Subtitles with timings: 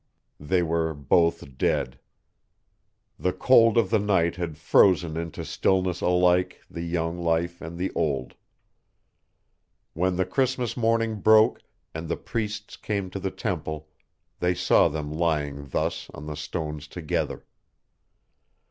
[0.39, 1.99] They were both dead:
[3.19, 7.91] the cold of the night had frozen into stillness alike the young life and the
[7.93, 8.33] old.
[9.93, 11.61] When the Christmas morning broke
[11.93, 13.89] and the priests came to the temple,
[14.39, 17.45] they saw them lying thus on the stones together.